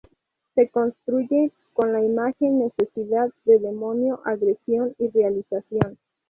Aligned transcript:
Se 0.55 0.67
construye 0.69 1.51
con 1.73 1.93
la 1.93 2.03
imagen 2.03 2.57
necesidad 2.57 3.29
de 3.45 3.59
dominio, 3.59 4.19
agresión 4.25 4.95
y 4.97 5.09
realización. 5.09 5.99